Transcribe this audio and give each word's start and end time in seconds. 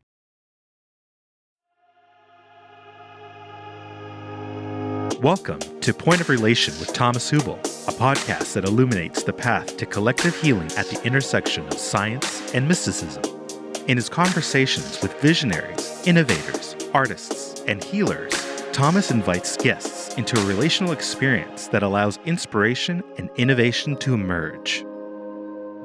Welcome 5.22 5.60
to 5.82 5.94
Point 5.94 6.20
of 6.20 6.28
Relation 6.28 6.76
with 6.80 6.92
Thomas 6.92 7.30
Hübl, 7.30 7.56
a 7.86 7.92
podcast 7.92 8.54
that 8.54 8.64
illuminates 8.64 9.22
the 9.22 9.32
path 9.32 9.76
to 9.76 9.86
collective 9.86 10.34
healing 10.40 10.72
at 10.76 10.88
the 10.88 11.00
intersection 11.04 11.64
of 11.68 11.74
science 11.74 12.52
and 12.54 12.66
mysticism. 12.66 13.41
In 13.88 13.96
his 13.96 14.08
conversations 14.08 15.02
with 15.02 15.12
visionaries, 15.20 16.06
innovators, 16.06 16.76
artists, 16.94 17.60
and 17.66 17.82
healers, 17.82 18.32
Thomas 18.70 19.10
invites 19.10 19.56
guests 19.56 20.14
into 20.14 20.40
a 20.40 20.46
relational 20.46 20.92
experience 20.92 21.66
that 21.66 21.82
allows 21.82 22.20
inspiration 22.24 23.02
and 23.18 23.28
innovation 23.34 23.96
to 23.96 24.14
emerge. 24.14 24.84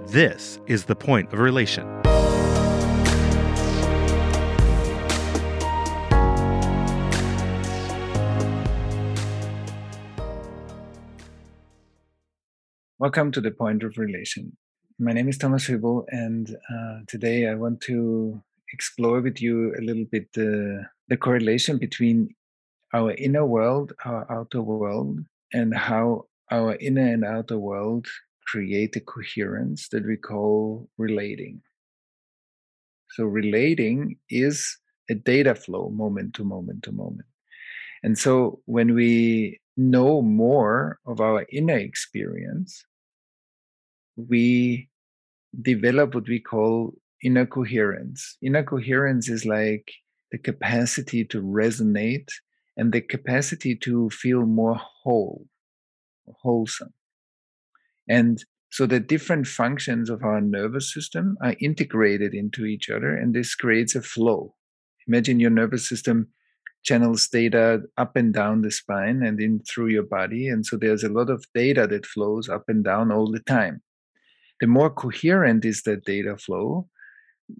This 0.06 0.60
is 0.68 0.86
the 0.86 0.96
point 0.96 1.34
of 1.34 1.40
relation. 1.40 1.88
Welcome 13.00 13.32
to 13.32 13.42
the 13.42 13.52
Point 13.52 13.82
of 13.82 13.98
Relation. 13.98 14.56
My 15.00 15.14
name 15.14 15.30
is 15.30 15.38
Thomas 15.38 15.68
Hübl, 15.68 16.06
and 16.10 16.58
uh, 16.74 17.02
today 17.08 17.48
I 17.48 17.54
want 17.54 17.82
to 17.82 18.42
explore 18.74 19.22
with 19.22 19.40
you 19.40 19.76
a 19.78 19.82
little 19.82 20.06
bit 20.06 20.34
the, 20.34 20.88
the 21.08 21.16
correlation 21.16 21.78
between 21.78 22.34
our 22.96 23.12
inner 23.12 23.46
world, 23.46 23.94
our 24.06 24.26
outer 24.32 24.64
world, 24.64 25.20
and 25.54 25.72
how 25.76 26.26
our 26.50 26.78
inner 26.78 27.14
and 27.14 27.24
outer 27.24 27.60
world 27.60 28.08
create 28.48 28.96
a 28.96 29.00
coherence 29.00 29.88
that 29.90 30.04
we 30.04 30.18
call 30.18 30.90
relating. 30.98 31.62
So, 33.12 33.26
relating 33.26 34.18
is 34.32 34.80
a 35.12 35.14
data 35.14 35.54
flow 35.54 35.92
moment 35.92 36.34
to 36.36 36.44
moment 36.44 36.82
to 36.86 36.92
moment. 36.92 37.28
And 38.02 38.18
so, 38.18 38.62
when 38.66 38.96
we 38.96 39.60
know 39.76 40.24
more 40.24 40.98
of 41.06 41.22
our 41.22 41.46
inner 41.52 41.78
experience, 41.78 42.84
we 44.18 44.90
develop 45.62 46.16
what 46.16 46.28
we 46.28 46.40
call 46.40 46.94
inner 47.24 47.46
coherence. 47.46 48.38
Inner 48.42 48.64
coherence 48.64 49.30
is 49.30 49.46
like 49.46 49.92
the 50.32 50.38
capacity 50.38 51.24
to 51.26 51.42
resonate 51.42 52.30
and 52.76 52.92
the 52.92 53.02
capacity 53.02 53.76
to 53.76 54.10
feel 54.10 54.46
more 54.46 54.76
whole, 54.76 55.48
wholesome. 56.42 56.94
And 58.10 58.44
so 58.70 58.86
the 58.86 59.00
different 59.00 59.48
functions 59.48 60.10
of 60.10 60.24
our 60.24 60.42
nervous 60.42 60.94
system 60.94 61.38
are 61.42 61.56
integrated 61.62 62.34
into 62.34 62.66
each 62.66 62.90
other, 62.90 63.16
and 63.16 63.34
this 63.34 63.56
creates 63.56 63.96
a 63.96 64.02
flow. 64.02 64.56
Imagine 65.08 65.40
your 65.40 65.50
nervous 65.50 65.88
system 65.88 66.28
channels 66.84 67.28
data 67.28 67.82
up 67.98 68.16
and 68.16 68.34
down 68.34 68.62
the 68.62 68.72
spine 68.72 69.24
and 69.24 69.42
in 69.42 69.62
through 69.62 69.88
your 69.88 70.04
body. 70.04 70.48
And 70.48 70.66
so 70.66 70.78
there's 70.78 71.04
a 71.04 71.10
lot 71.10 71.30
of 71.30 71.46
data 71.54 71.88
that 71.88 72.06
flows 72.06 72.48
up 72.50 72.66
and 72.68 72.84
down 72.84 73.12
all 73.12 73.32
the 73.32 73.40
time 73.40 73.82
the 74.60 74.68
more 74.68 74.90
coherent 74.90 75.66
is 75.66 75.84
that 75.84 76.06
data 76.06 76.38
flow, 76.38 76.88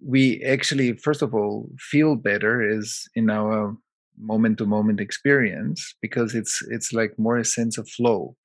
we 0.06 0.44
actually, 0.44 0.94
first 0.94 1.22
of 1.22 1.34
all, 1.34 1.70
feel 1.80 2.16
better 2.16 2.62
is 2.62 3.08
in 3.16 3.30
our 3.30 3.76
moment 4.20 4.58
to 4.58 4.66
moment 4.66 5.00
experience 5.00 5.96
because 6.02 6.34
it's 6.34 6.62
it's 6.70 6.92
like 6.92 7.18
more 7.18 7.38
a 7.38 7.46
sense 7.46 7.78
of 7.78 7.88
flow. 7.90 8.36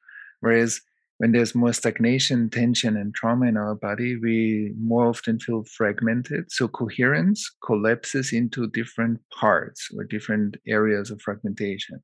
Whereas 0.40 0.80
when 1.18 1.32
there's 1.32 1.54
more 1.54 1.72
stagnation, 1.72 2.50
tension, 2.50 2.96
and 2.96 3.14
trauma 3.14 3.46
in 3.46 3.56
our 3.56 3.74
body, 3.74 4.16
we 4.16 4.74
more 4.78 5.06
often 5.06 5.38
feel 5.38 5.64
fragmented. 5.76 6.50
So 6.50 6.68
coherence 6.68 7.48
collapses 7.64 8.32
into 8.32 8.68
different 8.68 9.20
parts 9.38 9.88
or 9.96 10.04
different 10.04 10.56
areas 10.66 11.10
of 11.10 11.20
fragmentation. 11.22 12.02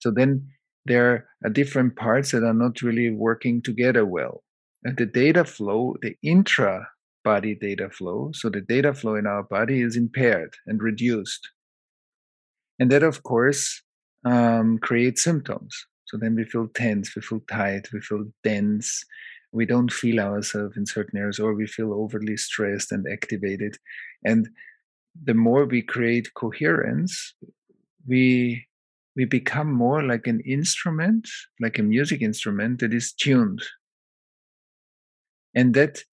So 0.00 0.10
then 0.10 0.48
there 0.86 1.28
are 1.44 1.50
different 1.50 1.96
parts 1.96 2.32
that 2.32 2.42
are 2.42 2.54
not 2.54 2.82
really 2.82 3.10
working 3.10 3.62
together 3.62 4.04
well 4.04 4.42
the 4.84 5.06
data 5.06 5.44
flow, 5.44 5.96
the 6.02 6.16
intra 6.22 6.88
body 7.24 7.54
data 7.54 7.88
flow, 7.88 8.30
so 8.32 8.48
the 8.48 8.60
data 8.60 8.92
flow 8.92 9.14
in 9.14 9.26
our 9.26 9.44
body 9.44 9.80
is 9.80 9.96
impaired 9.96 10.54
and 10.66 10.82
reduced. 10.82 11.50
And 12.78 12.90
that, 12.90 13.02
of 13.02 13.22
course, 13.22 13.82
um, 14.24 14.78
creates 14.78 15.22
symptoms. 15.22 15.86
So 16.06 16.16
then 16.16 16.34
we 16.34 16.44
feel 16.44 16.68
tense, 16.74 17.14
we 17.14 17.22
feel 17.22 17.40
tight, 17.48 17.88
we 17.92 18.00
feel 18.00 18.24
dense, 18.42 19.04
we 19.52 19.66
don't 19.66 19.92
feel 19.92 20.18
ourselves 20.18 20.76
in 20.76 20.86
certain 20.86 21.18
areas, 21.18 21.38
or 21.38 21.54
we 21.54 21.66
feel 21.66 21.92
overly 21.92 22.36
stressed 22.36 22.90
and 22.90 23.06
activated. 23.06 23.76
And 24.24 24.48
the 25.22 25.34
more 25.34 25.64
we 25.64 25.82
create 25.82 26.34
coherence, 26.34 27.34
we 28.06 28.66
we 29.14 29.26
become 29.26 29.70
more 29.70 30.02
like 30.02 30.26
an 30.26 30.40
instrument, 30.40 31.28
like 31.60 31.78
a 31.78 31.82
music 31.82 32.22
instrument 32.22 32.80
that 32.80 32.94
is 32.94 33.12
tuned 33.12 33.62
and 35.54 35.74
that 35.74 36.04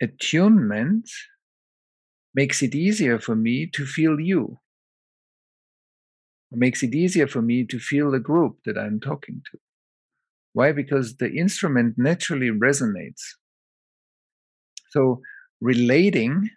attunement 0.00 1.08
makes 2.34 2.62
it 2.62 2.74
easier 2.74 3.18
for 3.18 3.36
me 3.36 3.66
to 3.66 3.86
feel 3.86 4.18
you. 4.20 4.58
It 6.52 6.58
makes 6.58 6.82
it 6.82 6.94
easier 6.94 7.26
for 7.26 7.42
me 7.42 7.64
to 7.66 7.78
feel 7.78 8.10
the 8.10 8.20
group 8.20 8.58
that 8.64 8.78
I'm 8.78 9.00
talking 9.00 9.42
to. 9.50 9.58
Why? 10.52 10.72
Because 10.72 11.16
the 11.16 11.32
instrument 11.32 11.94
naturally 11.96 12.50
resonates. 12.50 13.22
So 14.90 15.20
relating, 15.60 16.48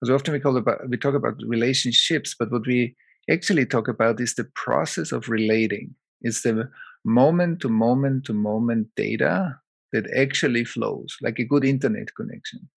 because 0.00 0.14
often 0.14 0.32
we 0.34 0.40
call 0.40 0.56
about 0.56 0.88
we 0.88 0.96
talk 0.96 1.14
about 1.14 1.40
relationships, 1.46 2.34
but 2.38 2.50
what 2.50 2.66
we 2.66 2.96
actually 3.30 3.66
talk 3.66 3.86
about 3.88 4.20
is 4.20 4.34
the 4.34 4.48
process 4.54 5.12
of 5.12 5.28
relating. 5.28 5.94
It's 6.22 6.42
the 6.42 6.68
moment 7.04 7.60
to 7.60 7.68
moment 7.68 8.24
to 8.24 8.32
moment 8.32 8.88
data 8.96 9.60
that 9.92 10.10
actually 10.16 10.64
flows, 10.64 11.16
like 11.22 11.38
a 11.38 11.44
good 11.44 11.64
internet 11.64 12.14
connection. 12.14 12.68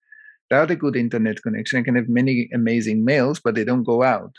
Without 0.50 0.72
a 0.72 0.76
good 0.76 0.96
internet 0.96 1.42
connection, 1.42 1.80
I 1.80 1.84
can 1.84 1.96
have 1.96 2.10
many 2.10 2.50
amazing 2.54 3.06
mails, 3.06 3.40
but 3.40 3.56
they 3.56 3.64
don't 3.64 3.84
go 3.84 4.04
out. 4.04 4.34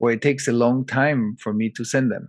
Or 0.00 0.12
it 0.12 0.22
takes 0.22 0.46
a 0.46 0.52
long 0.52 0.86
time 0.86 1.36
for 1.40 1.52
me 1.52 1.70
to 1.70 1.84
send 1.84 2.12
them. 2.12 2.28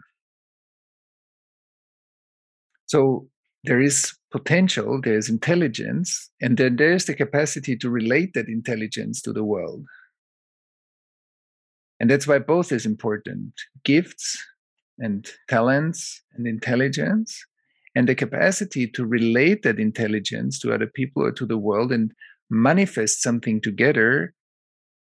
So 2.88 3.28
there 3.66 3.80
is 3.80 4.14
potential, 4.32 5.00
there's 5.04 5.30
intelligence, 5.30 6.32
and 6.42 6.58
then 6.58 6.78
there's 6.78 7.06
the 7.06 7.14
capacity 7.14 7.76
to 7.78 7.90
relate 7.90 8.34
that 8.34 8.48
intelligence 8.48 9.22
to 9.24 9.34
the 9.34 9.44
world. 9.44 9.86
And 12.00 12.10
that's 12.10 12.28
why 12.28 12.40
both 12.40 12.72
is 12.72 12.86
important 12.86 13.54
gifts 13.84 14.38
and 14.98 15.30
talents 15.48 16.22
and 16.34 16.48
intelligence 16.48 17.46
and 17.96 18.08
the 18.08 18.16
capacity 18.16 18.88
to 18.88 19.06
relate 19.06 19.64
that 19.64 19.80
intelligence 19.80 20.60
to 20.60 20.74
other 20.74 20.88
people 20.88 21.24
or 21.24 21.32
to 21.32 21.46
the 21.46 21.58
world 21.58 21.92
and 21.92 22.12
manifest 22.50 23.22
something 23.22 23.62
together 23.62 24.34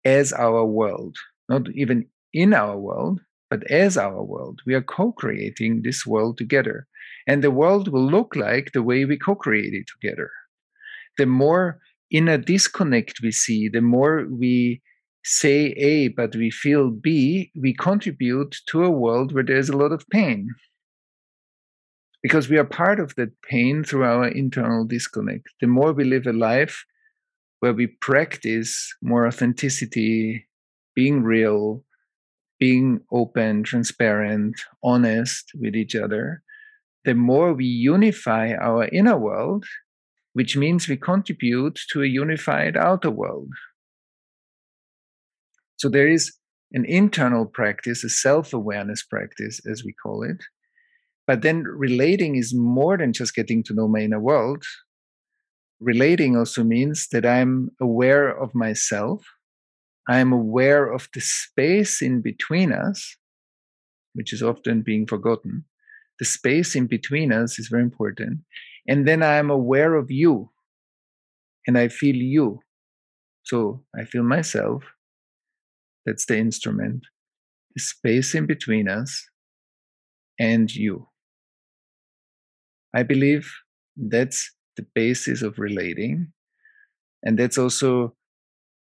as 0.05 0.33
our 0.33 0.65
world, 0.65 1.17
not 1.49 1.71
even 1.75 2.07
in 2.33 2.53
our 2.55 2.77
world, 2.77 3.21
but 3.51 3.71
as 3.71 3.97
our 3.97 4.23
world. 4.23 4.61
We 4.67 4.75
are 4.75 4.83
co 4.83 5.13
creating 5.13 5.83
this 5.83 6.07
world 6.07 6.39
together. 6.39 6.87
And 7.27 7.43
the 7.43 7.51
world 7.51 7.89
will 7.89 8.05
look 8.05 8.35
like 8.35 8.73
the 8.73 8.83
way 8.83 9.05
we 9.05 9.17
co 9.17 9.35
create 9.35 9.75
it 9.75 9.87
together. 9.87 10.31
The 11.19 11.27
more 11.27 11.79
inner 12.11 12.39
disconnect 12.39 13.21
we 13.23 13.31
see, 13.31 13.69
the 13.69 13.81
more 13.81 14.27
we 14.29 14.83
say 15.25 15.67
A, 15.77 16.09
but 16.09 16.35
we 16.35 16.51
feel 16.51 16.91
B, 16.91 17.53
we 17.55 17.75
contribute 17.75 18.57
to 18.67 18.85
a 18.85 18.91
world 18.91 19.33
where 19.33 19.45
there's 19.45 19.69
a 19.69 19.77
lot 19.77 19.93
of 19.93 20.09
pain 20.11 20.49
because 22.23 22.49
we 22.49 22.57
are 22.57 22.65
part 22.65 23.01
of 23.01 23.15
that 23.17 23.31
pain 23.43 23.83
through 23.83 24.05
our 24.05 24.29
internal 24.29 24.85
disconnect. 24.85 25.49
The 25.61 25.67
more 25.67 25.93
we 25.93 26.05
live 26.05 26.27
a 26.27 26.33
life 26.33 26.85
where 27.61 27.73
we 27.73 27.87
practice 27.87 28.95
more 29.03 29.27
authenticity, 29.27 30.47
being 30.95 31.23
real, 31.23 31.85
being 32.59 33.01
open, 33.11 33.65
transparent, 33.65 34.55
honest 34.85 35.51
with 35.59 35.75
each 35.75 35.97
other, 35.97 36.43
the 37.05 37.15
more 37.15 37.53
we 37.53 37.65
unify 37.65 38.53
our 38.53 38.87
inner 38.89 39.19
world, 39.19 39.65
which 40.33 40.57
means 40.57 40.89
we 40.89 40.97
contribute 40.97 41.79
to 41.91 42.03
a 42.03 42.07
unified 42.07 42.77
outer 42.77 43.11
world. 43.11 43.51
So 45.77 45.89
there 45.89 46.07
is 46.07 46.33
an 46.73 46.85
internal 46.85 47.47
practice, 47.47 48.05
a 48.05 48.09
self 48.09 48.53
awareness 48.53 49.03
practice, 49.03 49.61
as 49.67 49.83
we 49.85 49.93
call 50.01 50.23
it. 50.23 50.43
But 51.27 51.43
then 51.43 51.63
relating 51.63 52.37
is 52.37 52.55
more 52.55 52.99
than 52.99 53.13
just 53.13 53.35
getting 53.35 53.63
to 53.65 53.75
know 53.75 53.89
my 53.89 54.01
inner 54.01 54.21
world. 54.21 54.65
Relating 55.81 56.37
also 56.37 56.65
means 56.65 57.09
that 57.13 57.25
I'm 57.25 57.71
aware 57.81 58.29
of 58.29 58.55
myself. 58.55 59.25
I'm 60.09 60.33
aware 60.33 60.93
of 60.93 61.09
the 61.15 61.21
space 61.21 62.03
in 62.03 62.23
between 62.23 62.73
us, 62.73 63.17
which 64.15 64.33
is 64.33 64.43
often 64.43 64.83
being 64.83 65.07
forgotten. 65.07 65.65
The 66.19 66.25
space 66.25 66.75
in 66.75 66.87
between 66.87 67.33
us 67.33 67.59
is 67.59 67.69
very 67.69 67.83
important. 67.83 68.41
And 68.89 69.07
then 69.07 69.23
I'm 69.23 69.51
aware 69.51 69.95
of 69.95 70.11
you 70.11 70.51
and 71.67 71.79
I 71.79 71.89
feel 71.89 72.17
you. 72.17 72.61
So 73.45 73.85
I 73.99 74.05
feel 74.05 74.23
myself. 74.23 74.85
That's 76.05 76.27
the 76.27 76.39
instrument. 76.39 77.05
The 77.75 77.81
space 77.81 78.35
in 78.35 78.47
between 78.47 78.89
us 78.89 79.29
and 80.39 80.73
you. 80.75 81.09
I 82.95 83.03
believe 83.03 83.51
that's 83.97 84.51
the 84.77 84.87
basis 84.95 85.43
of 85.43 85.59
relating. 85.59 86.33
And 87.23 87.39
that's 87.39 87.59
also 87.59 88.15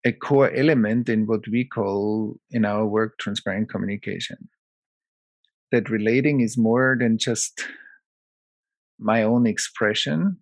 a 0.06 0.12
core 0.12 0.52
element 0.54 1.10
in 1.10 1.26
what 1.26 1.48
we 1.48 1.66
call 1.66 2.38
in 2.52 2.66
our 2.66 2.86
work 2.86 3.18
transparent 3.20 3.70
communication. 3.70 4.50
That 5.72 5.90
relating 5.90 6.42
is 6.42 6.58
more 6.58 6.96
than 7.00 7.18
just 7.18 7.66
my 9.00 9.24
own 9.24 9.48
expression, 9.48 10.38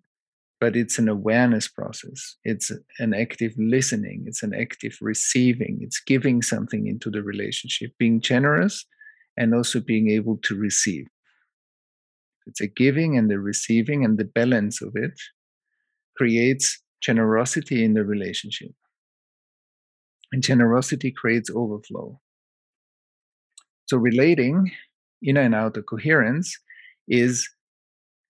but 0.60 0.76
it's 0.76 0.98
an 0.98 1.08
awareness 1.08 1.66
process. 1.66 2.36
It's 2.44 2.70
an 2.98 3.14
active 3.14 3.52
listening, 3.56 4.24
it's 4.26 4.42
an 4.42 4.54
active 4.54 4.96
receiving, 5.00 5.78
it's 5.80 6.00
giving 6.00 6.42
something 6.42 6.86
into 6.86 7.10
the 7.10 7.22
relationship, 7.22 7.92
being 7.98 8.20
generous 8.20 8.84
and 9.36 9.54
also 9.54 9.80
being 9.80 10.10
able 10.10 10.36
to 10.44 10.54
receive. 10.54 11.06
It's 12.46 12.60
a 12.60 12.66
giving 12.66 13.16
and 13.16 13.30
the 13.30 13.38
receiving, 13.38 14.04
and 14.04 14.18
the 14.18 14.24
balance 14.24 14.82
of 14.82 14.92
it 14.94 15.18
creates 16.16 16.80
generosity 17.02 17.84
in 17.84 17.94
the 17.94 18.04
relationship. 18.04 18.72
And 20.32 20.42
generosity 20.42 21.10
creates 21.10 21.50
overflow. 21.50 22.20
So, 23.86 23.96
relating, 23.96 24.72
inner 25.22 25.42
and 25.42 25.54
outer 25.54 25.82
coherence, 25.82 26.58
is 27.08 27.48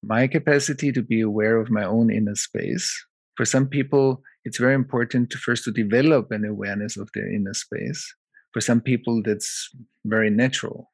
my 0.02 0.26
capacity 0.26 0.92
to 0.92 1.02
be 1.02 1.20
aware 1.20 1.58
of 1.58 1.70
my 1.70 1.84
own 1.84 2.10
inner 2.10 2.34
space. 2.34 3.06
For 3.36 3.44
some 3.44 3.68
people, 3.68 4.22
it's 4.44 4.58
very 4.58 4.74
important 4.74 5.30
to 5.30 5.38
first 5.38 5.64
to 5.64 5.72
develop 5.72 6.30
an 6.30 6.44
awareness 6.44 6.96
of 6.96 7.08
their 7.14 7.32
inner 7.32 7.54
space. 7.54 8.14
For 8.52 8.60
some 8.60 8.80
people, 8.80 9.22
that's 9.24 9.70
very 10.04 10.30
natural. 10.30 10.92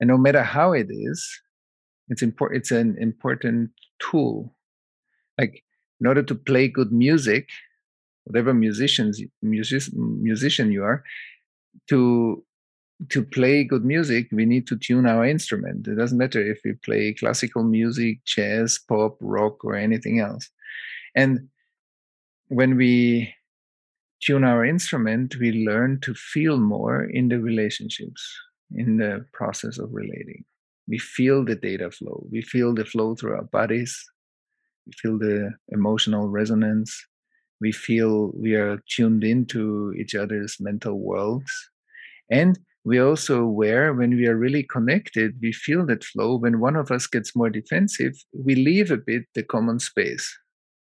And 0.00 0.08
no 0.08 0.18
matter 0.18 0.42
how 0.42 0.72
it 0.72 0.88
is, 0.90 1.24
it's 2.08 2.22
important. 2.22 2.60
It's 2.60 2.70
an 2.70 2.96
important 2.98 3.70
tool. 3.98 4.54
Like 5.38 5.64
in 6.00 6.06
order 6.06 6.22
to 6.22 6.34
play 6.34 6.68
good 6.68 6.92
music, 6.92 7.48
whatever 8.24 8.52
musicians 8.52 9.20
music, 9.40 9.92
musician 9.94 10.72
you 10.72 10.84
are, 10.84 11.04
to 11.88 12.44
to 13.08 13.24
play 13.24 13.64
good 13.64 13.84
music, 13.84 14.28
we 14.30 14.44
need 14.44 14.66
to 14.68 14.76
tune 14.76 15.06
our 15.06 15.24
instrument. 15.24 15.88
It 15.88 15.96
doesn't 15.96 16.18
matter 16.18 16.40
if 16.40 16.60
we 16.64 16.74
play 16.74 17.14
classical 17.14 17.64
music, 17.64 18.24
jazz, 18.24 18.78
pop, 18.88 19.16
rock, 19.20 19.64
or 19.64 19.74
anything 19.74 20.20
else. 20.20 20.48
And 21.16 21.48
when 22.48 22.76
we 22.76 23.34
tune 24.20 24.44
our 24.44 24.64
instrument, 24.64 25.36
we 25.40 25.66
learn 25.66 25.98
to 26.02 26.14
feel 26.14 26.58
more 26.58 27.02
in 27.04 27.28
the 27.28 27.40
relationships, 27.40 28.22
in 28.72 28.98
the 28.98 29.26
process 29.32 29.78
of 29.78 29.92
relating 29.92 30.44
we 30.88 30.98
feel 30.98 31.44
the 31.44 31.54
data 31.54 31.90
flow. 31.90 32.26
We 32.30 32.42
feel 32.42 32.74
the 32.74 32.84
flow 32.84 33.14
through 33.14 33.36
our 33.36 33.44
bodies. 33.44 33.96
We 34.86 34.92
feel 35.00 35.18
the 35.18 35.52
emotional 35.68 36.28
resonance. 36.28 36.92
We 37.60 37.72
feel 37.72 38.32
we 38.34 38.54
are 38.54 38.82
tuned 38.88 39.24
into 39.24 39.92
each 39.96 40.14
other's 40.14 40.56
mental 40.58 40.98
worlds. 40.98 41.52
And 42.30 42.58
we 42.84 42.98
are 42.98 43.06
also 43.06 43.42
aware 43.42 43.94
when 43.94 44.16
we 44.16 44.26
are 44.26 44.36
really 44.36 44.64
connected 44.64 45.38
we 45.40 45.52
feel 45.52 45.86
that 45.86 46.02
flow. 46.02 46.36
When 46.36 46.58
one 46.58 46.74
of 46.74 46.90
us 46.90 47.06
gets 47.06 47.36
more 47.36 47.50
defensive 47.50 48.14
we 48.32 48.56
leave 48.56 48.90
a 48.90 48.96
bit 48.96 49.24
the 49.34 49.44
common 49.44 49.78
space 49.78 50.26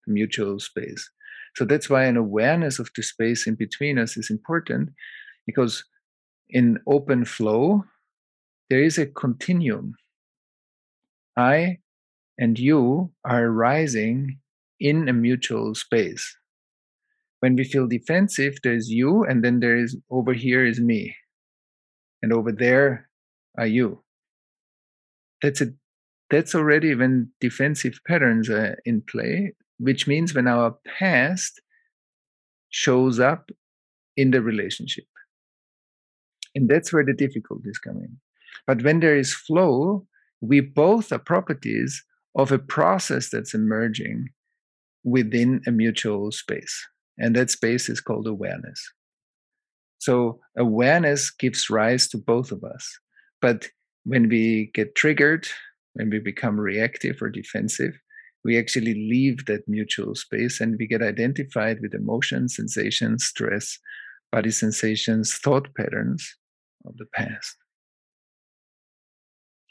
the 0.06 0.14
mutual 0.14 0.60
space. 0.60 1.10
So 1.56 1.66
that's 1.66 1.90
why 1.90 2.06
an 2.06 2.18
awareness 2.18 2.80
of 2.80 2.90
the 2.96 3.04
space 3.04 3.48
in 3.48 3.56
between 3.56 3.98
us 4.00 4.18
is 4.18 4.30
important 4.30 4.90
because 5.46 5.84
in 6.50 6.80
open 6.88 7.26
flow 7.26 7.84
there 8.70 8.84
is 8.84 8.98
a 8.98 9.06
continuum. 9.06 9.94
I 11.38 11.78
and 12.38 12.58
you 12.58 13.12
are 13.26 13.46
arising 13.46 14.40
in 14.80 15.08
a 15.08 15.14
mutual 15.14 15.76
space. 15.76 16.36
When 17.40 17.56
we 17.56 17.64
feel 17.64 17.88
defensive, 17.88 18.58
there's 18.64 18.90
you, 18.90 19.24
and 19.24 19.44
then 19.44 19.60
there 19.60 19.78
is 19.78 19.98
over 20.10 20.34
here 20.34 20.66
is 20.66 20.80
me, 20.80 21.16
and 22.22 22.32
over 22.32 22.52
there 22.52 23.10
are 23.58 23.68
you. 23.68 24.02
That's 25.42 25.62
a 25.62 25.68
that's 26.30 26.56
already 26.56 26.96
when 26.96 27.30
defensive 27.42 28.00
patterns 28.08 28.50
are 28.50 28.78
in 28.86 29.02
play, 29.02 29.54
which 29.78 30.08
means 30.08 30.34
when 30.34 30.48
our 30.48 30.76
past 30.98 31.62
shows 32.70 33.20
up 33.20 33.52
in 34.16 34.32
the 34.32 34.42
relationship. 34.42 35.06
And 36.56 36.70
that's 36.70 36.94
where 36.94 37.06
the 37.06 37.14
difficulties 37.14 37.78
come 37.78 37.98
in. 37.98 38.18
But 38.68 38.84
when 38.84 39.00
there 39.00 39.18
is 39.18 39.34
flow, 39.34 40.06
we 40.42 40.60
both 40.60 41.12
are 41.12 41.20
properties 41.20 42.04
of 42.36 42.52
a 42.52 42.60
process 42.60 43.30
that's 43.30 43.54
emerging 43.54 44.30
within 45.04 45.62
a 45.68 45.72
mutual 45.72 46.32
space. 46.32 46.86
And 47.18 47.36
that 47.36 47.52
space 47.52 47.90
is 47.90 48.02
called 48.02 48.28
awareness. 48.28 48.82
So 50.00 50.40
awareness 50.58 51.32
gives 51.32 51.70
rise 51.70 52.08
to 52.10 52.18
both 52.18 52.52
of 52.52 52.64
us. 52.64 53.00
But 53.42 53.70
when 54.04 54.28
we 54.28 54.72
get 54.74 54.96
triggered, 54.96 55.48
when 55.94 56.10
we 56.10 56.20
become 56.20 56.60
reactive 56.60 57.22
or 57.22 57.30
defensive, 57.30 57.94
we 58.44 58.58
actually 58.58 58.94
leave 58.94 59.46
that 59.46 59.68
mutual 59.68 60.16
space 60.16 60.60
and 60.60 60.76
we 60.78 60.88
get 60.88 61.02
identified 61.02 61.80
with 61.82 61.94
emotions, 61.94 62.56
sensations, 62.56 63.24
stress, 63.24 63.80
body 64.32 64.52
sensations, 64.52 65.36
thought 65.36 65.74
patterns 65.76 66.36
of 66.86 66.98
the 66.98 67.06
past. 67.14 67.56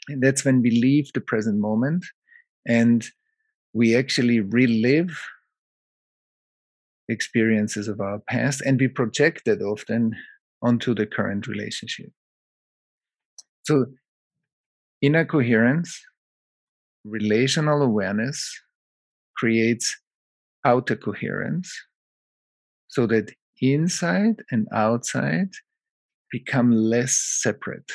And 0.07 0.21
that's 0.21 0.43
when 0.43 0.61
we 0.61 0.71
leave 0.71 1.11
the 1.13 1.21
present 1.21 1.59
moment 1.59 2.05
and 2.67 3.05
we 3.73 3.95
actually 3.95 4.39
relive 4.41 5.19
experiences 7.09 7.87
of 7.87 7.99
our 7.99 8.19
past 8.27 8.61
and 8.61 8.79
we 8.79 8.87
project 8.87 9.43
that 9.45 9.61
often 9.61 10.15
onto 10.61 10.93
the 10.93 11.05
current 11.05 11.47
relationship. 11.47 12.11
So, 13.63 13.85
inner 15.01 15.25
coherence, 15.25 16.01
relational 17.03 17.81
awareness 17.81 18.49
creates 19.35 19.97
outer 20.65 20.95
coherence 20.95 21.73
so 22.87 23.07
that 23.07 23.31
inside 23.61 24.35
and 24.51 24.67
outside 24.73 25.49
become 26.31 26.71
less 26.71 27.13
separate. 27.41 27.89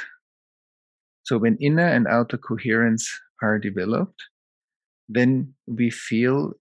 So 1.29 1.37
when 1.37 1.59
inner 1.59 1.87
and 1.87 2.07
outer 2.07 2.39
coherence 2.39 3.07
are 3.43 3.59
developed, 3.59 4.19
then 5.11 5.53
we 5.67 5.91
feel 5.91 6.55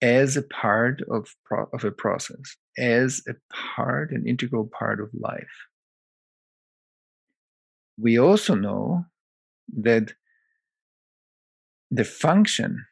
as 0.00 0.36
a 0.36 0.42
part 0.42 1.02
of, 1.10 1.26
pro- 1.44 1.68
of 1.72 1.82
a 1.82 1.90
process, 1.90 2.56
as 2.78 3.20
a 3.26 3.34
part, 3.52 4.12
an 4.12 4.24
integral 4.24 4.70
part 4.78 5.00
of 5.00 5.10
life. 5.12 5.56
We 7.98 8.16
also 8.16 8.54
know 8.54 9.06
that 9.80 10.12
the 11.90 12.04
function 12.04 12.86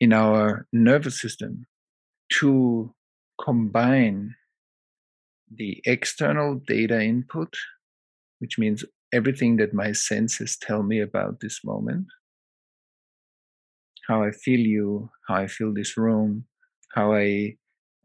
in 0.00 0.14
our 0.14 0.66
nervous 0.72 1.20
system 1.20 1.66
to 2.40 2.94
combine 3.38 4.34
the 5.54 5.82
external 5.84 6.54
data 6.54 7.02
input, 7.02 7.54
which 8.38 8.58
means 8.58 8.82
everything 9.12 9.56
that 9.56 9.74
my 9.74 9.92
senses 9.92 10.56
tell 10.60 10.82
me 10.82 11.00
about 11.00 11.40
this 11.40 11.60
moment. 11.64 12.06
How 14.06 14.22
i 14.22 14.30
feel 14.30 14.60
you 14.60 15.10
how 15.28 15.34
i 15.36 15.46
feel 15.46 15.74
this 15.74 15.98
room 15.98 16.44
how 16.94 17.12
i 17.12 17.56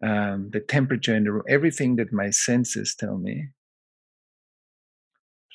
um, 0.04 0.50
the 0.52 0.60
temperature 0.60 1.16
in 1.16 1.24
the 1.24 1.32
room 1.32 1.44
everything 1.48 1.96
that 1.96 2.12
my 2.12 2.30
senses 2.30 2.96
tell 2.96 3.18
me. 3.18 3.50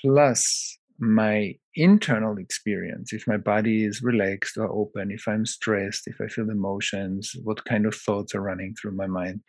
Plus 0.00 0.78
my 0.98 1.54
internal 1.74 2.38
experience, 2.38 3.12
if 3.12 3.26
my 3.26 3.36
body 3.36 3.84
is 3.84 4.02
relaxed 4.02 4.56
or 4.56 4.68
open, 4.68 5.10
if 5.10 5.28
I'm 5.28 5.46
stressed, 5.46 6.06
if 6.06 6.16
I 6.20 6.26
feel 6.28 6.50
emotions, 6.50 7.32
what 7.44 7.64
kind 7.64 7.86
of 7.86 7.94
thoughts 7.94 8.34
are 8.34 8.40
running 8.40 8.74
through 8.74 8.92
my 8.92 9.06
mind, 9.06 9.40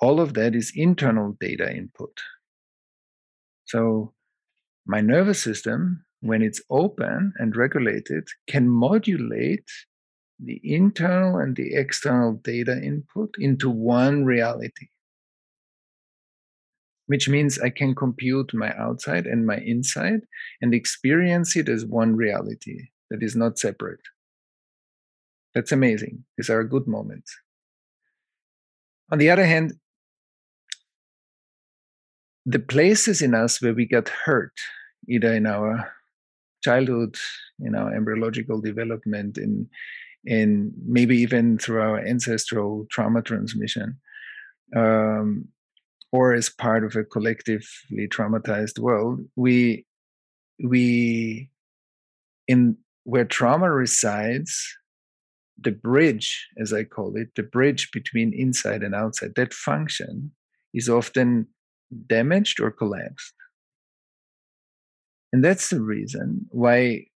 all 0.00 0.20
of 0.20 0.34
that 0.34 0.54
is 0.54 0.72
internal 0.74 1.36
data 1.40 1.74
input. 1.74 2.18
So 3.64 4.12
my 4.86 5.00
nervous 5.00 5.42
system, 5.42 6.04
when 6.20 6.42
it's 6.42 6.62
open 6.70 7.32
and 7.38 7.56
regulated, 7.56 8.28
can 8.46 8.68
modulate 8.68 9.68
the 10.38 10.60
internal 10.62 11.38
and 11.38 11.56
the 11.56 11.74
external 11.74 12.34
data 12.34 12.80
input 12.82 13.34
into 13.38 13.70
one 13.70 14.24
reality. 14.24 14.88
Which 17.06 17.28
means 17.28 17.58
I 17.58 17.70
can 17.70 17.94
compute 17.94 18.52
my 18.52 18.74
outside 18.76 19.26
and 19.26 19.46
my 19.46 19.58
inside 19.58 20.20
and 20.60 20.74
experience 20.74 21.56
it 21.56 21.68
as 21.68 21.84
one 21.84 22.16
reality 22.16 22.88
that 23.10 23.22
is 23.22 23.36
not 23.36 23.58
separate. 23.58 24.00
That's 25.54 25.72
amazing. 25.72 26.24
These 26.36 26.50
are 26.50 26.64
good 26.64 26.86
moments. 26.86 27.34
On 29.10 29.18
the 29.18 29.30
other 29.30 29.46
hand, 29.46 29.72
the 32.46 32.60
places 32.60 33.20
in 33.20 33.34
us 33.34 33.60
where 33.60 33.74
we 33.74 33.86
got 33.86 34.08
hurt, 34.08 34.52
either 35.08 35.34
in 35.34 35.46
our 35.46 35.92
childhood, 36.62 37.16
in 37.60 37.74
our 37.74 37.92
embryological 37.94 38.60
development, 38.60 39.36
in 39.36 39.68
in 40.24 40.72
maybe 40.84 41.16
even 41.16 41.58
through 41.58 41.80
our 41.80 42.04
ancestral 42.04 42.86
trauma 42.90 43.22
transmission, 43.22 43.96
um, 44.74 45.46
or 46.12 46.34
as 46.34 46.48
part 46.48 46.84
of 46.84 46.96
a 46.96 47.04
collectively 47.04 48.08
traumatized 48.08 48.78
world, 48.78 49.20
we 49.34 49.84
we 50.62 51.50
in 52.46 52.76
where 53.04 53.24
trauma 53.24 53.70
resides, 53.70 54.76
the 55.58 55.72
bridge, 55.72 56.48
as 56.58 56.72
I 56.72 56.84
call 56.84 57.16
it, 57.16 57.28
the 57.34 57.42
bridge 57.42 57.90
between 57.92 58.32
inside 58.32 58.82
and 58.82 58.94
outside, 58.94 59.34
that 59.36 59.54
function 59.54 60.32
is 60.74 60.88
often 60.88 61.48
damaged 62.06 62.60
or 62.60 62.70
collapsed. 62.70 63.34
And 65.32 65.44
that's 65.44 65.70
the 65.70 65.80
reason 65.80 66.46
why 66.50 67.06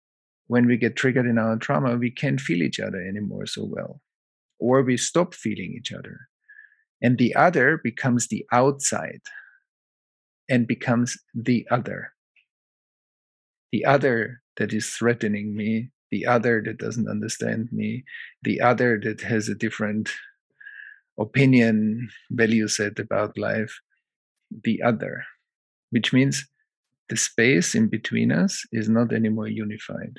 when 0.46 0.66
we 0.66 0.76
get 0.76 0.96
triggered 0.96 1.26
in 1.26 1.38
our 1.38 1.56
trauma, 1.56 1.96
we 1.96 2.10
can't 2.10 2.40
feel 2.40 2.62
each 2.62 2.80
other 2.80 3.00
anymore 3.00 3.46
so 3.46 3.64
well, 3.64 4.00
or 4.58 4.82
we 4.82 4.96
stop 4.96 5.34
feeling 5.34 5.74
each 5.76 5.92
other. 5.92 6.18
And 7.00 7.18
the 7.18 7.34
other 7.34 7.80
becomes 7.82 8.28
the 8.28 8.44
outside 8.52 9.20
and 10.48 10.66
becomes 10.66 11.16
the 11.34 11.66
other. 11.70 12.12
The 13.72 13.84
other 13.84 14.42
that 14.56 14.72
is 14.72 14.88
threatening 14.90 15.56
me, 15.56 15.90
the 16.10 16.26
other 16.26 16.60
that 16.66 16.78
doesn't 16.78 17.08
understand 17.08 17.68
me, 17.70 18.04
the 18.42 18.60
other 18.60 19.00
that 19.04 19.20
has 19.20 19.48
a 19.48 19.54
different 19.54 20.10
opinion, 21.18 22.10
value 22.32 22.66
set 22.66 22.98
about 22.98 23.38
life, 23.38 23.80
the 24.64 24.82
other, 24.82 25.24
which 25.90 26.12
means 26.12 26.46
the 27.08 27.16
space 27.16 27.74
in 27.74 27.88
between 27.88 28.30
us 28.32 28.64
is 28.72 28.88
not 28.88 29.12
anymore 29.12 29.48
unified. 29.48 30.14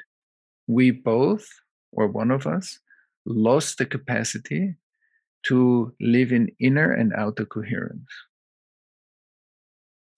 We 0.68 0.92
both, 0.92 1.48
or 1.92 2.08
one 2.08 2.32
of 2.32 2.46
us, 2.46 2.80
lost 3.26 3.78
the 3.78 3.86
capacity 3.86 4.76
to 5.48 5.94
live 6.00 6.32
in 6.32 6.50
inner 6.60 6.92
and 6.92 7.14
outer 7.14 7.46
coherence, 7.46 8.12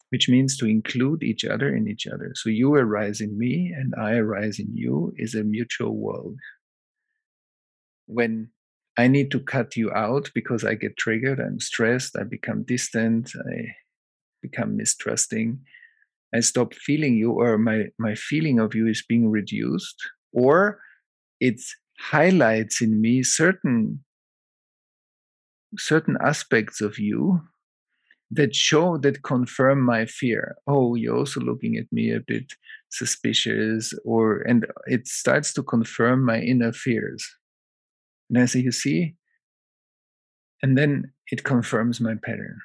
which 0.10 0.28
means 0.28 0.58
to 0.58 0.66
include 0.66 1.24
each 1.24 1.46
other 1.46 1.74
in 1.76 1.88
each 1.88 2.08
other. 2.08 2.32
So 2.36 2.50
you 2.50 2.74
arise 2.74 3.22
in 3.22 3.38
me 3.38 3.74
and 3.76 3.94
I 3.98 4.16
arise 4.16 4.60
in 4.60 4.76
you 4.76 5.14
is 5.18 5.36
a 5.36 5.44
mutual 5.44 5.96
world. 5.96 6.38
When 8.06 8.50
I 8.98 9.08
need 9.08 9.32
to 9.32 9.40
cut 9.40 9.76
you 9.76 9.92
out 9.92 10.30
because 10.36 10.66
I 10.66 10.76
get 10.76 10.98
triggered, 10.98 11.40
I'm 11.40 11.60
stressed, 11.60 12.18
I 12.18 12.24
become 12.24 12.64
distant, 12.64 13.32
I 13.36 13.76
become 14.44 14.78
mistrusting. 14.78 15.60
I 16.36 16.42
stop 16.42 16.74
feeling 16.74 17.16
you 17.16 17.32
or 17.32 17.58
my 17.58 17.86
my 17.98 18.16
feeling 18.16 18.60
of 18.60 18.76
you 18.76 18.88
is 18.88 19.04
being 19.08 19.30
reduced 19.30 19.98
or 20.34 20.80
it 21.40 21.62
highlights 22.00 22.82
in 22.82 23.02
me 23.02 23.24
certain 23.24 24.04
certain 25.78 26.18
aspects 26.22 26.82
of 26.82 27.00
you 27.00 27.42
that 28.32 28.56
show 28.56 28.98
that 28.98 29.24
confirm 29.24 29.82
my 29.82 30.06
fear. 30.06 30.56
Oh 30.66 30.96
you're 30.96 31.18
also 31.18 31.40
looking 31.40 31.78
at 31.78 31.92
me 31.92 32.12
a 32.12 32.20
bit 32.20 32.54
suspicious 32.90 33.94
or 34.04 34.42
and 34.42 34.66
it 34.86 35.08
starts 35.08 35.54
to 35.54 35.64
confirm 35.64 36.26
my 36.26 36.40
inner 36.40 36.74
fears. 36.74 37.24
And 38.30 38.40
i 38.40 38.46
say 38.46 38.60
you 38.60 38.72
see? 38.72 39.16
And 40.64 40.78
then 40.78 41.12
it 41.32 41.44
confirms 41.44 42.00
my 42.00 42.16
pattern 42.16 42.58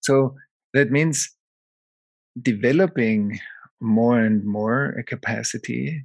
so 0.00 0.34
that 0.74 0.90
means 0.90 1.34
developing 2.40 3.40
more 3.80 4.20
and 4.20 4.44
more 4.44 4.90
a 4.90 5.02
capacity 5.02 6.04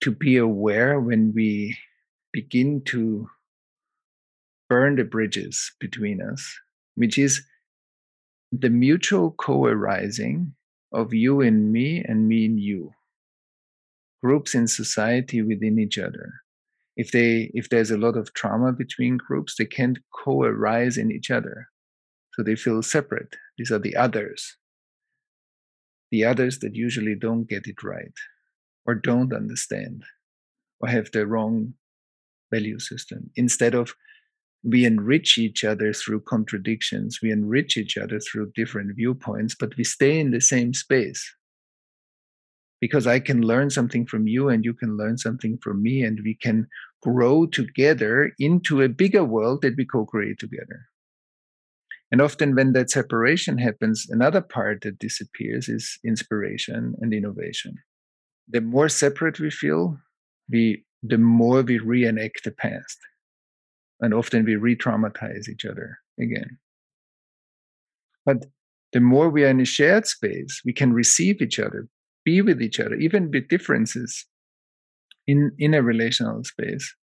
to 0.00 0.10
be 0.10 0.36
aware 0.36 1.00
when 1.00 1.32
we 1.34 1.76
begin 2.32 2.82
to 2.84 3.28
burn 4.68 4.96
the 4.96 5.04
bridges 5.04 5.72
between 5.80 6.20
us, 6.20 6.58
which 6.94 7.18
is 7.18 7.42
the 8.50 8.70
mutual 8.70 9.32
co 9.32 9.66
arising 9.66 10.54
of 10.92 11.14
you 11.14 11.40
and 11.40 11.72
me 11.72 12.04
and 12.06 12.28
me 12.28 12.46
and 12.46 12.60
you. 12.60 12.92
Groups 14.22 14.54
in 14.54 14.66
society 14.66 15.42
within 15.42 15.78
each 15.78 15.98
other. 15.98 16.32
If 16.96 17.10
they 17.10 17.50
if 17.54 17.70
there's 17.70 17.90
a 17.90 17.96
lot 17.96 18.16
of 18.16 18.34
trauma 18.34 18.72
between 18.72 19.16
groups 19.16 19.56
they 19.56 19.64
can't 19.64 19.98
co-arise 20.12 20.98
in 20.98 21.10
each 21.10 21.30
other 21.30 21.68
so 22.34 22.42
they 22.42 22.56
feel 22.56 22.82
separate. 22.82 23.36
These 23.58 23.70
are 23.70 23.78
the 23.78 23.96
others. 23.96 24.56
The 26.10 26.24
others 26.24 26.58
that 26.60 26.74
usually 26.74 27.14
don't 27.14 27.48
get 27.48 27.66
it 27.66 27.82
right 27.82 28.14
or 28.86 28.94
don't 28.94 29.32
understand 29.32 30.04
or 30.80 30.88
have 30.88 31.10
the 31.12 31.26
wrong 31.26 31.74
value 32.52 32.78
system. 32.78 33.30
Instead 33.36 33.74
of 33.74 33.94
we 34.64 34.84
enrich 34.84 35.38
each 35.38 35.64
other 35.64 35.92
through 35.92 36.20
contradictions, 36.20 37.18
we 37.22 37.32
enrich 37.32 37.76
each 37.76 37.96
other 37.96 38.20
through 38.20 38.52
different 38.54 38.94
viewpoints, 38.94 39.56
but 39.58 39.76
we 39.76 39.84
stay 39.84 40.20
in 40.20 40.30
the 40.30 40.40
same 40.40 40.72
space. 40.72 41.34
Because 42.80 43.06
I 43.06 43.18
can 43.18 43.42
learn 43.42 43.70
something 43.70 44.06
from 44.06 44.26
you 44.26 44.48
and 44.48 44.64
you 44.64 44.74
can 44.74 44.96
learn 44.96 45.18
something 45.18 45.58
from 45.58 45.82
me, 45.82 46.02
and 46.02 46.20
we 46.24 46.34
can 46.34 46.68
grow 47.00 47.46
together 47.46 48.32
into 48.38 48.82
a 48.82 48.88
bigger 48.88 49.24
world 49.24 49.62
that 49.62 49.76
we 49.76 49.84
co 49.84 50.04
create 50.04 50.38
together. 50.38 50.86
And 52.12 52.20
often, 52.20 52.54
when 52.54 52.74
that 52.74 52.90
separation 52.90 53.56
happens, 53.56 54.06
another 54.10 54.42
part 54.42 54.82
that 54.82 54.98
disappears 54.98 55.70
is 55.70 55.98
inspiration 56.04 56.94
and 57.00 57.14
innovation. 57.14 57.76
The 58.48 58.60
more 58.60 58.90
separate 58.90 59.40
we 59.40 59.50
feel, 59.50 59.96
we, 60.50 60.84
the 61.02 61.16
more 61.16 61.62
we 61.62 61.78
reenact 61.78 62.44
the 62.44 62.50
past. 62.50 62.98
And 64.00 64.12
often 64.12 64.44
we 64.44 64.56
re 64.56 64.76
traumatize 64.76 65.48
each 65.48 65.64
other 65.64 65.98
again. 66.20 66.58
But 68.26 68.44
the 68.92 69.00
more 69.00 69.30
we 69.30 69.44
are 69.44 69.48
in 69.48 69.60
a 69.60 69.64
shared 69.64 70.06
space, 70.06 70.60
we 70.66 70.74
can 70.74 70.92
receive 70.92 71.40
each 71.40 71.58
other, 71.58 71.88
be 72.26 72.42
with 72.42 72.60
each 72.60 72.78
other, 72.78 72.94
even 72.96 73.30
with 73.30 73.48
differences 73.48 74.26
in, 75.26 75.52
in 75.58 75.72
a 75.72 75.82
relational 75.82 76.44
space. 76.44 76.94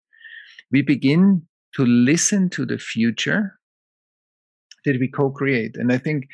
We 0.71 0.83
begin 0.83 1.47
to 1.75 1.85
listen 1.85 2.49
to 2.51 2.65
the 2.65 2.77
future 2.77 3.58
that 4.85 4.99
we 4.99 5.07
co-create? 5.07 5.75
And 5.75 5.91
i 5.91 5.97
think 5.97 6.27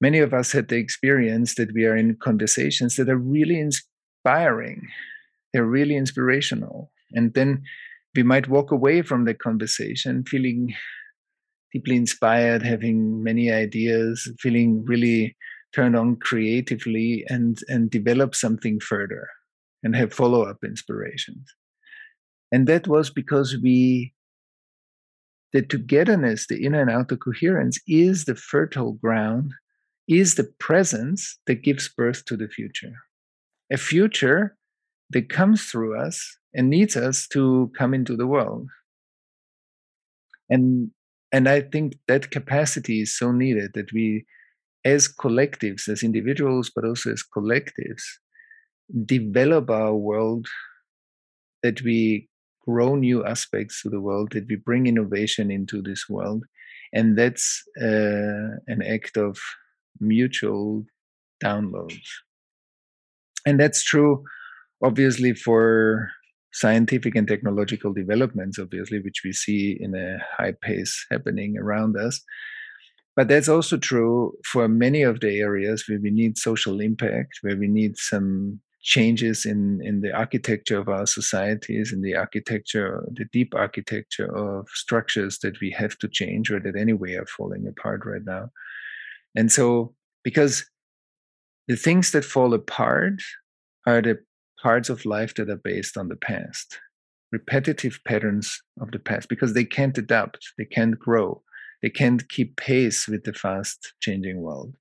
many 0.00 0.18
of 0.18 0.34
us 0.34 0.52
had 0.52 0.68
the 0.68 0.76
experience 0.76 1.54
that 1.54 1.72
we 1.72 1.84
are 1.84 1.96
in 1.96 2.16
conversations 2.16 2.96
that 2.96 3.08
are 3.08 3.16
really 3.16 3.58
inspiring. 3.58 4.88
They're 5.52 5.64
really 5.64 5.96
inspirational. 5.96 6.90
And 7.12 7.32
then 7.34 7.62
we 8.14 8.22
might 8.22 8.48
walk 8.48 8.70
away 8.70 9.02
from 9.02 9.24
the 9.24 9.34
conversation 9.34 10.24
feeling 10.24 10.74
deeply 11.72 11.96
inspired 11.96 12.62
having 12.62 13.22
many 13.22 13.50
ideas 13.50 14.30
feeling 14.38 14.84
really 14.86 15.36
turned 15.74 15.96
on 15.96 16.16
creatively 16.16 17.24
and 17.28 17.58
and 17.68 17.90
develop 17.90 18.34
something 18.34 18.78
further 18.78 19.28
and 19.82 19.96
have 19.96 20.14
follow-up 20.14 20.58
inspirations. 20.64 21.46
And 22.52 22.66
that 22.68 22.86
was 22.86 23.10
because 23.10 23.58
we 23.60 24.13
the 25.54 25.62
togetherness, 25.62 26.48
the 26.48 26.66
inner 26.66 26.80
and 26.80 26.90
outer 26.90 27.16
coherence, 27.16 27.78
is 27.86 28.24
the 28.24 28.34
fertile 28.34 28.92
ground, 28.94 29.52
is 30.08 30.34
the 30.34 30.52
presence 30.58 31.38
that 31.46 31.62
gives 31.62 31.88
birth 31.88 32.24
to 32.26 32.36
the 32.36 32.48
future. 32.48 32.94
A 33.72 33.76
future 33.76 34.56
that 35.10 35.28
comes 35.28 35.64
through 35.64 35.98
us 35.98 36.36
and 36.52 36.68
needs 36.68 36.96
us 36.96 37.28
to 37.28 37.70
come 37.78 37.94
into 37.94 38.16
the 38.16 38.26
world. 38.26 38.68
And 40.50 40.90
and 41.32 41.48
I 41.48 41.62
think 41.62 41.96
that 42.06 42.30
capacity 42.30 43.00
is 43.00 43.16
so 43.16 43.32
needed 43.32 43.72
that 43.74 43.92
we 43.92 44.26
as 44.84 45.08
collectives, 45.08 45.88
as 45.88 46.02
individuals, 46.02 46.70
but 46.74 46.84
also 46.84 47.12
as 47.12 47.24
collectives, 47.36 48.02
develop 49.04 49.70
our 49.70 49.94
world, 49.94 50.46
that 51.62 51.80
we 51.82 52.28
grow 52.66 52.94
new 52.94 53.24
aspects 53.24 53.82
to 53.82 53.90
the 53.90 54.00
world, 54.00 54.32
that 54.32 54.46
we 54.48 54.56
bring 54.56 54.86
innovation 54.86 55.50
into 55.50 55.82
this 55.82 56.08
world. 56.08 56.44
And 56.92 57.18
that's 57.18 57.62
uh, 57.80 58.56
an 58.66 58.82
act 58.86 59.16
of 59.16 59.38
mutual 60.00 60.84
downloads. 61.42 62.06
And 63.46 63.60
that's 63.60 63.82
true, 63.82 64.24
obviously, 64.82 65.34
for 65.34 66.10
scientific 66.52 67.16
and 67.16 67.26
technological 67.26 67.92
developments, 67.92 68.58
obviously, 68.58 69.00
which 69.00 69.22
we 69.24 69.32
see 69.32 69.76
in 69.80 69.94
a 69.94 70.18
high 70.36 70.54
pace 70.62 71.04
happening 71.10 71.58
around 71.58 71.96
us. 71.96 72.20
But 73.16 73.28
that's 73.28 73.48
also 73.48 73.76
true 73.76 74.32
for 74.50 74.68
many 74.68 75.02
of 75.02 75.20
the 75.20 75.38
areas 75.38 75.84
where 75.88 76.00
we 76.00 76.10
need 76.10 76.38
social 76.38 76.80
impact, 76.80 77.38
where 77.42 77.56
we 77.56 77.68
need 77.68 77.96
some 77.96 78.60
changes 78.84 79.46
in, 79.46 79.80
in 79.82 80.02
the 80.02 80.12
architecture 80.12 80.78
of 80.78 80.90
our 80.90 81.06
societies, 81.06 81.90
in 81.90 82.02
the 82.02 82.14
architecture, 82.14 83.02
the 83.12 83.24
deep 83.32 83.54
architecture 83.54 84.30
of 84.36 84.68
structures 84.74 85.38
that 85.38 85.58
we 85.60 85.70
have 85.70 85.98
to 85.98 86.06
change 86.06 86.50
or 86.50 86.60
that 86.60 86.76
anyway 86.76 87.14
are 87.14 87.26
falling 87.26 87.66
apart 87.66 88.02
right 88.04 88.24
now. 88.24 88.50
And 89.34 89.50
so, 89.50 89.94
because 90.22 90.66
the 91.66 91.76
things 91.76 92.12
that 92.12 92.26
fall 92.26 92.52
apart 92.52 93.14
are 93.86 94.02
the 94.02 94.18
parts 94.62 94.90
of 94.90 95.06
life 95.06 95.34
that 95.36 95.48
are 95.48 95.56
based 95.56 95.96
on 95.96 96.08
the 96.08 96.16
past, 96.16 96.78
repetitive 97.32 97.98
patterns 98.06 98.62
of 98.82 98.90
the 98.90 98.98
past, 98.98 99.30
because 99.30 99.54
they 99.54 99.64
can't 99.64 99.96
adapt, 99.96 100.52
they 100.58 100.66
can't 100.66 100.98
grow, 100.98 101.42
they 101.80 101.90
can't 101.90 102.28
keep 102.28 102.56
pace 102.56 103.08
with 103.08 103.24
the 103.24 103.32
fast 103.32 103.94
changing 104.00 104.42
world. 104.42 104.74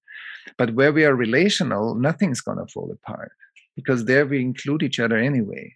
But 0.57 0.73
where 0.75 0.91
we 0.91 1.05
are 1.05 1.15
relational, 1.15 1.95
nothing's 1.95 2.41
going 2.41 2.57
to 2.57 2.67
fall 2.67 2.91
apart 2.91 3.31
because 3.75 4.05
there 4.05 4.25
we 4.25 4.41
include 4.41 4.83
each 4.83 4.99
other 4.99 5.17
anyway. 5.17 5.73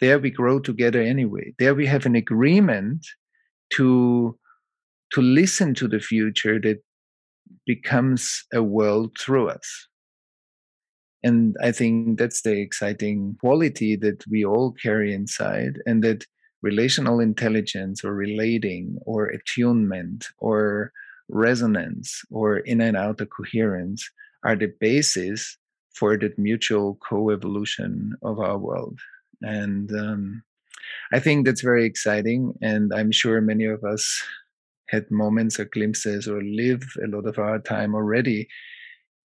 There 0.00 0.18
we 0.18 0.30
grow 0.30 0.58
together 0.58 1.00
anyway. 1.00 1.54
There 1.58 1.74
we 1.74 1.86
have 1.86 2.06
an 2.06 2.14
agreement 2.14 3.06
to 3.74 4.38
to 5.12 5.22
listen 5.22 5.74
to 5.74 5.86
the 5.86 6.00
future 6.00 6.58
that 6.60 6.82
becomes 7.66 8.44
a 8.52 8.62
world 8.62 9.16
through 9.18 9.48
us. 9.48 9.88
And 11.22 11.56
I 11.62 11.72
think 11.72 12.18
that's 12.18 12.42
the 12.42 12.58
exciting 12.58 13.36
quality 13.40 13.96
that 13.96 14.24
we 14.28 14.44
all 14.44 14.72
carry 14.72 15.14
inside, 15.14 15.78
and 15.86 16.02
that 16.04 16.26
relational 16.62 17.20
intelligence 17.20 18.04
or 18.04 18.14
relating 18.14 18.98
or 19.06 19.26
attunement 19.26 20.26
or 20.38 20.92
resonance 21.28 22.22
or 22.30 22.58
in 22.58 22.80
and 22.80 22.96
outer 22.96 23.26
coherence 23.26 24.10
are 24.44 24.56
the 24.56 24.72
basis 24.80 25.56
for 25.94 26.16
that 26.18 26.38
mutual 26.38 26.98
co-evolution 27.08 28.12
of 28.22 28.38
our 28.40 28.58
world. 28.58 28.98
And 29.42 29.90
um, 29.92 30.42
i 31.12 31.18
think 31.18 31.44
that's 31.44 31.62
very 31.62 31.84
exciting 31.84 32.52
and 32.62 32.92
i'm 32.94 33.10
sure 33.10 33.40
many 33.40 33.64
of 33.64 33.82
us 33.84 34.22
had 34.88 35.10
moments 35.10 35.58
or 35.58 35.64
glimpses 35.64 36.28
or 36.28 36.42
live 36.42 36.82
a 37.02 37.08
lot 37.08 37.26
of 37.26 37.38
our 37.38 37.58
time 37.58 37.94
already 37.94 38.46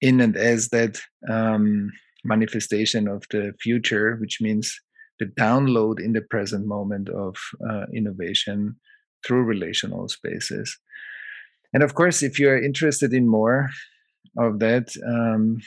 in 0.01 0.21
and 0.21 0.38
as 0.38 0.69
that 0.69 0.99
um, 1.29 1.91
manifestation 2.23 3.07
of 3.07 3.23
the 3.31 3.53
future 3.61 4.15
which 4.21 4.39
means 4.41 4.79
the 5.19 5.25
download 5.25 5.99
in 5.99 6.13
the 6.13 6.21
present 6.21 6.65
moment 6.65 7.09
of 7.09 7.35
uh, 7.69 7.85
innovation 7.93 8.75
through 9.25 9.43
relational 9.43 10.07
spaces. 10.07 10.77
And 11.73 11.83
of 11.83 11.93
course 11.93 12.23
if 12.23 12.39
you're 12.39 12.61
interested 12.61 13.13
in 13.13 13.27
more 13.27 13.69
of 14.38 14.59
that 14.59 14.88
um, 15.05 15.59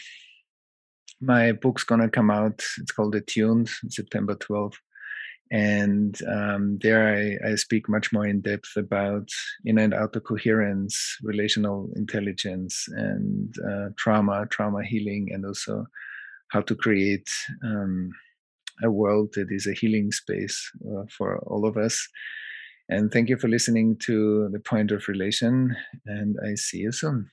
my 1.23 1.53
book's 1.53 1.85
gonna 1.85 2.11
come 2.11 2.31
out. 2.31 2.63
It's 2.79 2.93
called 2.93 3.15
Attuned, 3.15 3.71
September 3.89 4.35
12th. 4.35 4.75
And 5.53 6.19
um, 6.27 6.79
there 6.81 7.15
I, 7.15 7.51
I, 7.51 7.55
speak 7.57 7.87
much 7.87 8.11
more 8.11 8.27
in 8.27 8.41
depth 8.41 8.71
about 8.75 9.29
inner 9.67 9.83
and 9.83 9.93
outer 9.93 10.19
coherence, 10.21 11.19
relational 11.23 11.91
intelligence, 11.95 12.87
and 12.89 13.55
uh, 13.71 13.89
trauma, 13.99 14.47
trauma 14.51 14.83
healing, 14.83 15.29
and 15.31 15.45
also 15.45 15.85
how 16.49 16.63
to 16.63 16.75
create 16.75 17.29
um, 17.63 18.13
a 18.83 18.91
world 18.91 19.35
that 19.35 19.49
is 19.51 19.67
a 19.67 19.75
healing 19.75 20.11
space 20.11 20.59
uh, 20.91 21.05
for 21.15 21.39
all 21.41 21.67
of 21.67 21.77
us. 21.77 22.09
And 22.89 23.13
thank 23.13 23.29
you 23.29 23.37
for 23.37 23.49
listening 23.49 23.99
to 24.07 24.49
The 24.53 24.61
Point 24.61 24.91
of 24.91 25.07
Relation, 25.07 25.77
and 26.07 26.37
I 26.47 26.55
see 26.55 26.79
you 26.79 26.93
soon. 26.93 27.31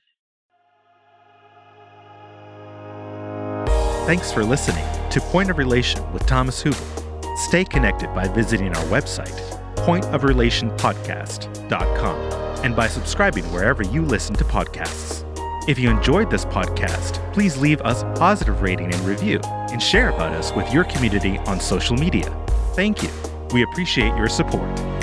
Thanks 4.10 4.32
for 4.32 4.42
listening 4.42 4.84
to 5.10 5.20
Point 5.20 5.50
of 5.50 5.58
Relation 5.58 6.12
with 6.12 6.26
Thomas 6.26 6.64
Hübl. 6.64 7.38
Stay 7.38 7.64
connected 7.64 8.12
by 8.12 8.26
visiting 8.26 8.76
our 8.76 8.84
website, 8.86 9.38
pointofrelationpodcast.com, 9.76 12.64
and 12.64 12.74
by 12.74 12.88
subscribing 12.88 13.44
wherever 13.52 13.84
you 13.84 14.04
listen 14.04 14.34
to 14.34 14.42
podcasts. 14.42 15.24
If 15.68 15.78
you 15.78 15.90
enjoyed 15.90 16.28
this 16.28 16.44
podcast, 16.44 17.32
please 17.32 17.56
leave 17.58 17.80
us 17.82 18.02
a 18.02 18.12
positive 18.14 18.62
rating 18.62 18.92
and 18.92 19.00
review 19.04 19.38
and 19.44 19.80
share 19.80 20.08
about 20.08 20.32
us 20.32 20.52
with 20.56 20.74
your 20.74 20.82
community 20.82 21.38
on 21.46 21.60
social 21.60 21.96
media. 21.96 22.36
Thank 22.74 23.04
you. 23.04 23.10
We 23.52 23.62
appreciate 23.62 24.16
your 24.16 24.28
support. 24.28 24.99